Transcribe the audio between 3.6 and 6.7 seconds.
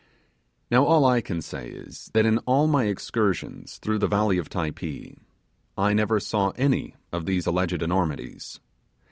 through the valley of Typee, I never saw